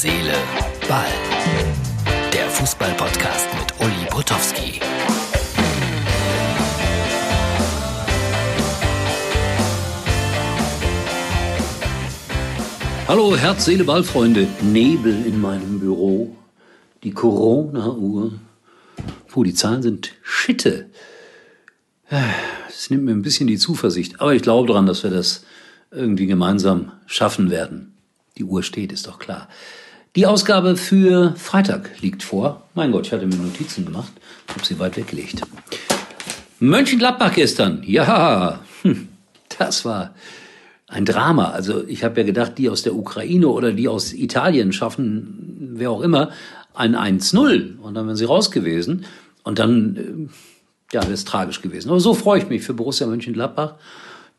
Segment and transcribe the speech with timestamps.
[0.00, 0.32] Seele,
[0.88, 1.08] Ball.
[2.32, 4.78] Der Fußball-Podcast mit Uli Potowski.
[13.08, 14.46] Hallo Herz, Seele, Ball, Freunde.
[14.62, 16.36] Nebel in meinem Büro.
[17.02, 18.34] Die Corona-Uhr.
[19.26, 20.90] Puh, die Zahlen sind Schitte.
[22.68, 24.20] Es nimmt mir ein bisschen die Zuversicht.
[24.20, 25.44] Aber ich glaube daran, dass wir das
[25.90, 27.94] irgendwie gemeinsam schaffen werden.
[28.36, 29.48] Die Uhr steht, ist doch klar.
[30.16, 32.62] Die Ausgabe für Freitag liegt vor.
[32.74, 34.12] Mein Gott, ich hatte mir Notizen gemacht,
[34.48, 35.42] habe sie weit weggelegt.
[36.60, 39.08] Mönchengladbach gestern, ja, hm,
[39.58, 40.14] das war
[40.88, 41.50] ein Drama.
[41.50, 45.90] Also ich habe ja gedacht, die aus der Ukraine oder die aus Italien schaffen, wer
[45.90, 46.30] auch immer,
[46.74, 49.04] ein 1-0 und dann wären sie raus gewesen
[49.42, 51.90] und dann, äh, ja, wäre es tragisch gewesen.
[51.90, 53.74] Aber so freue ich mich für Borussia Mönchengladbach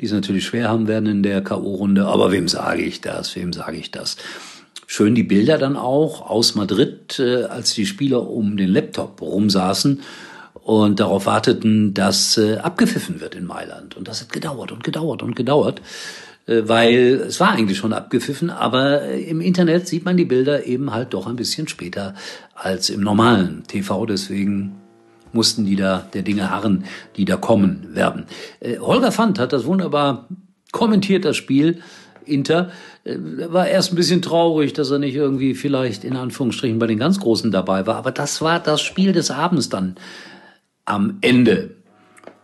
[0.00, 2.04] die es natürlich schwer haben werden in der K.O.-Runde.
[2.04, 3.34] Aber wem sage ich das?
[3.34, 4.16] Wem sage ich das?
[4.90, 10.00] Schön die Bilder dann auch aus Madrid, äh, als die Spieler um den Laptop rumsaßen
[10.54, 13.98] und darauf warteten, dass äh, abgepfiffen wird in Mailand.
[13.98, 15.82] Und das hat gedauert und gedauert und gedauert,
[16.46, 20.64] äh, weil es war eigentlich schon abgepfiffen, aber äh, im Internet sieht man die Bilder
[20.64, 22.14] eben halt doch ein bisschen später
[22.54, 24.06] als im normalen TV.
[24.06, 24.74] Deswegen
[25.34, 26.84] mussten die da der Dinge harren,
[27.18, 28.24] die da kommen werden.
[28.60, 30.28] Äh, Holger Fand hat das wunderbar
[30.72, 31.82] kommentiert, das Spiel.
[32.28, 32.70] Inter
[33.04, 36.98] äh, war erst ein bisschen traurig, dass er nicht irgendwie vielleicht in Anführungsstrichen bei den
[36.98, 37.96] ganz Großen dabei war.
[37.96, 39.96] Aber das war das Spiel des Abends dann
[40.84, 41.76] am Ende.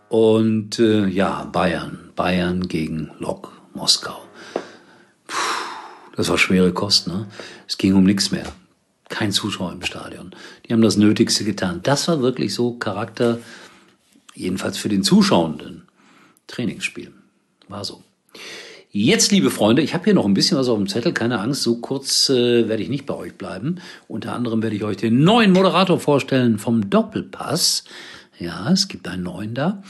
[0.09, 4.17] Und äh, ja, Bayern, Bayern gegen Lok Moskau.
[5.27, 7.27] Puh, das war schwere Kost, ne?
[7.67, 8.45] Es ging um nichts mehr
[9.09, 10.31] kein Zuschauer im Stadion.
[10.65, 11.81] Die haben das Nötigste getan.
[11.83, 13.39] Das war wirklich so Charakter,
[14.33, 15.87] jedenfalls für den Zuschauenden.
[16.47, 17.13] Trainingsspiel.
[17.67, 18.03] War so.
[18.97, 21.63] Jetzt, liebe Freunde, ich habe hier noch ein bisschen was auf dem Zettel, keine Angst,
[21.63, 23.81] so kurz äh, werde ich nicht bei euch bleiben.
[24.07, 27.83] Unter anderem werde ich euch den neuen Moderator vorstellen vom Doppelpass.
[28.39, 29.83] Ja, es gibt einen neuen da.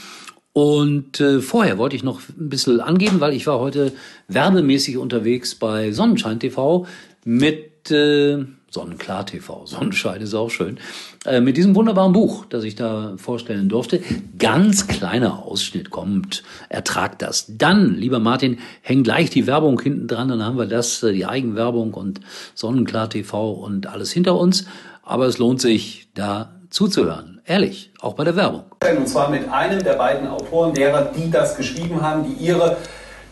[0.52, 3.92] Und äh, vorher wollte ich noch ein bisschen angeben, weil ich war heute
[4.26, 6.84] werbemäßig unterwegs bei Sonnenschein TV
[7.24, 8.44] mit äh,
[8.76, 10.78] Sonnenklar TV, Sonnenschein ist auch schön,
[11.24, 14.02] äh, mit diesem wunderbaren Buch, das ich da vorstellen durfte.
[14.38, 17.46] Ganz kleiner Ausschnitt kommt, ertragt das.
[17.48, 21.24] Dann, lieber Martin, häng gleich die Werbung hinten dran, dann haben wir das, äh, die
[21.24, 22.20] Eigenwerbung und
[22.54, 24.66] Sonnenklar TV und alles hinter uns.
[25.02, 27.40] Aber es lohnt sich, da zuzuhören.
[27.46, 28.64] Ehrlich, auch bei der Werbung.
[28.98, 32.76] Und zwar mit einem der beiden Autoren derer, die das geschrieben haben, die ihre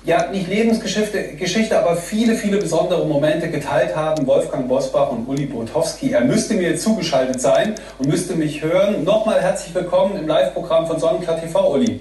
[0.04, 4.26] ja, nicht Lebensgeschichte, Geschichte, aber viele, viele besondere Momente geteilt haben.
[4.26, 6.10] Wolfgang Bosbach und Uli Botowski.
[6.12, 9.02] Er müsste mir zugeschaltet sein und müsste mich hören.
[9.02, 12.00] Nochmal herzlich willkommen im Live-Programm von Sonnenklar TV, Uli.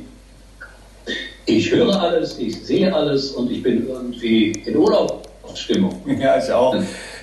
[1.45, 6.01] Ich höre alles, ich sehe alles und ich bin irgendwie in Urlaubsstimmung.
[6.19, 6.75] Ja, ich auch.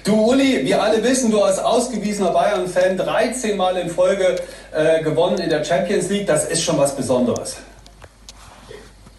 [0.04, 4.36] Du Uli, wir alle wissen, du als ausgewiesener Bayern-Fan 13 Mal in Folge
[4.72, 6.26] äh, gewonnen in der Champions League.
[6.26, 7.58] Das ist schon was Besonderes.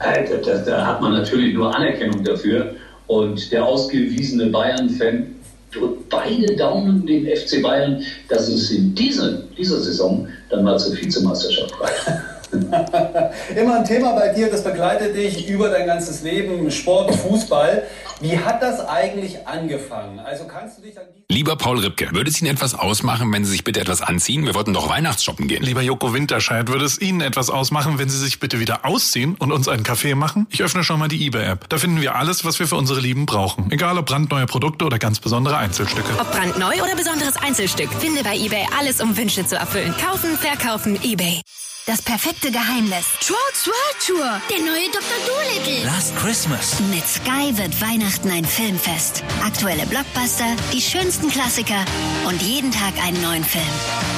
[0.03, 2.75] Da, da, da hat man natürlich nur Anerkennung dafür.
[3.07, 5.35] Und der ausgewiesene Bayern-Fan
[5.72, 10.95] drückt beide Daumen dem FC Bayern, dass es in dieser, dieser Saison dann mal zur
[10.97, 12.31] Vizemeisterschaft reicht.
[13.56, 17.84] Immer ein Thema bei dir, das begleitet dich über dein ganzes Leben, Sport, Fußball.
[18.19, 20.19] Wie hat das eigentlich angefangen?
[20.19, 23.51] Also kannst du dich an Lieber Paul Ripke, würde es Ihnen etwas ausmachen, wenn Sie
[23.51, 24.45] sich bitte etwas anziehen?
[24.45, 25.63] Wir wollten doch Weihnachtsshoppen gehen.
[25.63, 29.53] Lieber Joko Winterscheid, würde es Ihnen etwas ausmachen, wenn Sie sich bitte wieder ausziehen und
[29.53, 30.45] uns einen Kaffee machen?
[30.50, 31.69] Ich öffne schon mal die eBay-App.
[31.69, 33.72] Da finden wir alles, was wir für unsere Lieben brauchen.
[33.72, 36.09] Egal ob brandneue Produkte oder ganz besondere Einzelstücke.
[36.19, 39.95] Ob brandneu oder besonderes Einzelstück, finde bei eBay alles, um Wünsche zu erfüllen.
[39.97, 41.41] Kaufen, verkaufen, eBay.
[41.88, 43.08] Das perfekte Geheimnis.
[43.22, 44.42] Trolls World Tour.
[44.52, 45.18] Der neue Dr.
[45.25, 45.84] Dolittle.
[45.84, 46.80] Last Christmas.
[46.92, 49.24] Mit Sky wird Weihnachten ein Filmfest.
[49.44, 51.84] Aktuelle Blockbuster, die schönsten Klassiker
[52.28, 53.64] und jeden Tag einen neuen Film.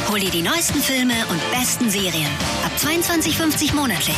[0.09, 2.29] Hol dir die neuesten Filme und besten Serien.
[2.65, 4.17] Ab 22,50 monatlich.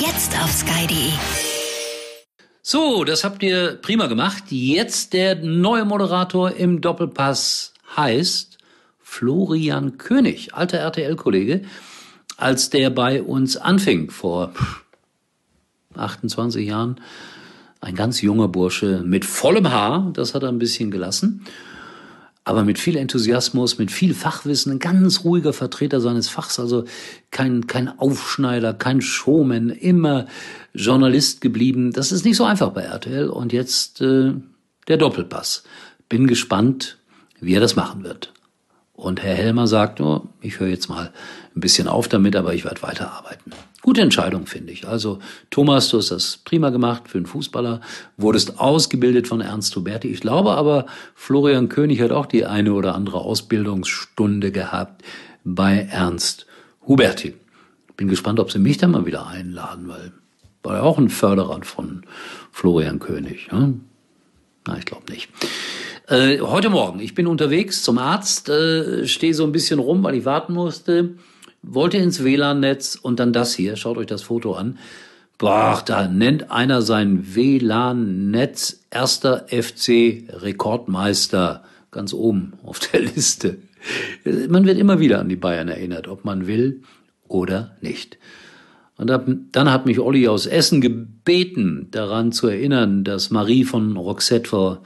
[0.00, 1.12] Jetzt auf sky.de.
[2.62, 4.44] So, das habt ihr prima gemacht.
[4.48, 8.56] Jetzt der neue Moderator im Doppelpass heißt
[9.02, 11.66] Florian König, alter RTL-Kollege
[12.42, 14.52] als der bei uns anfing vor
[15.94, 17.00] 28 Jahren.
[17.80, 21.44] Ein ganz junger Bursche mit vollem Haar, das hat er ein bisschen gelassen,
[22.44, 26.84] aber mit viel Enthusiasmus, mit viel Fachwissen, ein ganz ruhiger Vertreter seines Fachs, also
[27.30, 30.26] kein, kein Aufschneider, kein Showman, immer
[30.74, 31.92] Journalist geblieben.
[31.92, 34.32] Das ist nicht so einfach bei RTL und jetzt äh,
[34.88, 35.62] der Doppelpass.
[36.08, 36.98] Bin gespannt,
[37.40, 38.32] wie er das machen wird.
[39.02, 41.12] Und Herr Helmer sagt, oh, ich höre jetzt mal
[41.56, 43.52] ein bisschen auf damit, aber ich werde weiterarbeiten.
[43.82, 44.86] Gute Entscheidung, finde ich.
[44.86, 45.18] Also,
[45.50, 47.80] Thomas, du hast das prima gemacht für einen Fußballer,
[48.16, 50.08] wurdest ausgebildet von Ernst Huberti.
[50.08, 55.02] Ich glaube aber, Florian König hat auch die eine oder andere Ausbildungsstunde gehabt
[55.42, 56.46] bei Ernst
[56.86, 57.34] Huberti.
[57.96, 60.12] Bin gespannt, ob sie mich da mal wieder einladen, weil
[60.62, 62.04] war ja auch ein Förderer von
[62.52, 63.50] Florian König.
[63.50, 63.74] Ne?
[64.66, 65.28] Na, ich glaube nicht.
[66.12, 70.14] Äh, heute Morgen, ich bin unterwegs zum Arzt, äh, stehe so ein bisschen rum, weil
[70.14, 71.14] ich warten musste
[71.62, 74.78] wollte ins WLAN-Netz und dann das hier, schaut euch das Foto an.
[75.38, 83.56] Boah, da nennt einer sein WLAN-Netz erster FC Rekordmeister ganz oben auf der Liste.
[84.48, 86.82] Man wird immer wieder an die Bayern erinnert, ob man will
[87.26, 88.18] oder nicht.
[88.98, 94.50] Und dann hat mich Olli aus Essen gebeten, daran zu erinnern, dass Marie von Roxette
[94.50, 94.82] vor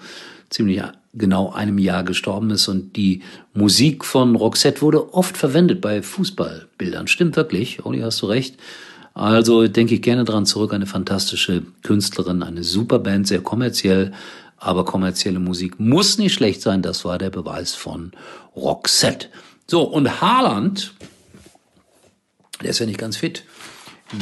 [0.51, 0.83] ziemlich
[1.15, 3.23] genau einem Jahr gestorben ist und die
[3.55, 7.09] Musik von Roxette wurde oft verwendet bei Fußballbildern.
[7.09, 8.57] Stimmt wirklich, Oli, hast du recht.
[9.15, 14.13] Also denke ich gerne dran zurück, eine fantastische Künstlerin, eine super Band, sehr kommerziell,
[14.59, 18.13] aber kommerzielle Musik muss nicht schlecht sein, das war der Beweis von
[18.55, 19.29] Roxette.
[19.67, 20.93] So, und Haaland,
[22.63, 23.45] der ist ja nicht ganz fit,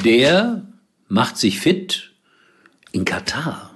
[0.05, 0.63] der
[1.09, 2.13] macht sich fit
[2.93, 3.71] in Katar.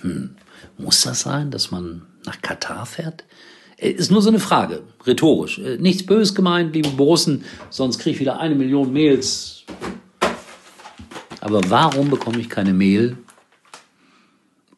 [0.00, 0.36] Hm.
[0.78, 3.24] Muss das sein, dass man nach Katar fährt?
[3.76, 5.58] Äh, ist nur so eine Frage, rhetorisch.
[5.58, 9.64] Äh, nichts bös gemeint, liebe Borussen, sonst kriege ich wieder eine Million Mails.
[11.40, 13.16] Aber warum bekomme ich keine Mail?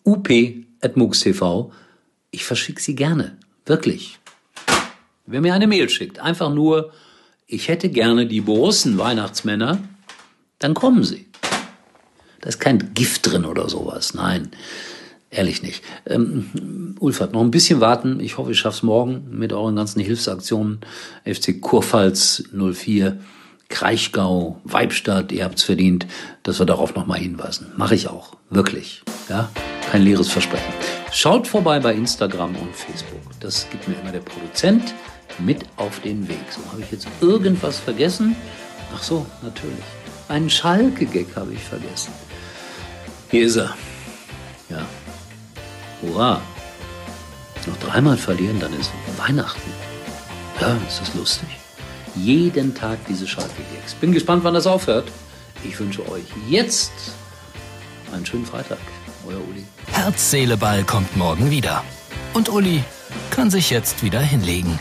[0.07, 1.73] up.mux.tv.
[2.31, 3.37] Ich verschicke sie gerne.
[3.67, 4.19] Wirklich.
[5.27, 6.93] Wer mir eine Mail schickt, einfach nur,
[7.47, 9.79] ich hätte gerne die Borussen Weihnachtsmänner,
[10.59, 11.27] dann kommen sie.
[12.41, 14.13] Da ist kein Gift drin oder sowas.
[14.13, 14.51] Nein.
[15.35, 15.83] Ehrlich nicht.
[16.07, 18.21] Ähm, Ulfert, noch ein bisschen warten.
[18.21, 20.79] Ich hoffe, ich schaff's morgen mit euren ganzen Hilfsaktionen.
[21.25, 23.19] FC Kurpfalz 04,
[23.69, 26.07] Kraichgau, Weibstadt, ihr habt's verdient,
[26.45, 27.73] dass wir darauf nochmal hinweisen.
[27.77, 28.37] Mache ich auch.
[28.49, 29.03] Wirklich.
[29.29, 29.51] Ja?
[29.91, 30.73] Kein leeres Versprechen.
[31.11, 33.21] Schaut vorbei bei Instagram und Facebook.
[33.41, 34.95] Das gibt mir immer der Produzent
[35.41, 36.45] mit auf den Weg.
[36.51, 38.37] So, habe ich jetzt irgendwas vergessen?
[38.95, 39.83] Ach so, natürlich.
[40.29, 42.13] Einen Schalke-Gag habe ich vergessen.
[43.33, 43.77] Hier ist er.
[44.71, 44.87] Ja,
[46.05, 46.41] Hurra!
[47.67, 49.71] Noch dreimal verlieren, dann ist Weihnachten.
[50.61, 51.49] Ja, ist das lustig.
[52.15, 53.95] Jeden Tag diese Schalke-Gags.
[53.95, 55.09] Bin gespannt, wann das aufhört.
[55.65, 56.93] Ich wünsche euch jetzt
[58.13, 58.79] einen schönen Freitag.
[59.27, 59.65] Euer Uli.
[59.93, 61.83] Herz, Seele, Ball kommt morgen wieder.
[62.35, 62.85] Und Uli
[63.31, 64.79] kann sich jetzt wieder hinlegen.